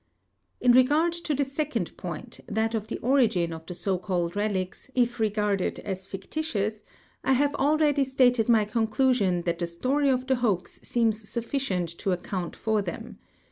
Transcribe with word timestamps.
In 0.59 0.71
regard 0.71 1.13
to 1.13 1.35
the 1.35 1.43
second 1.45 1.95
point, 1.95 2.39
that 2.47 2.73
of 2.73 2.87
the 2.87 2.97
origin 3.03 3.53
of 3.53 3.67
the 3.67 3.75
so 3.75 3.99
called 3.99 4.35
relics, 4.35 4.89
if 4.95 5.19
regarded 5.19 5.77
as 5.81 6.07
fictitious, 6.07 6.81
I 7.23 7.33
have 7.33 7.53
already 7.53 8.03
stated 8.03 8.49
my 8.49 8.65
conclu 8.65 9.13
sion 9.13 9.43
that 9.43 9.59
the 9.59 9.67
story 9.67 10.09
of 10.09 10.25
the 10.25 10.37
hoax 10.37 10.79
seems 10.81 11.29
sufficient 11.29 11.89
to 11.99 12.13
account 12.13 12.55
for 12.55 12.81
tliem. 12.81 13.17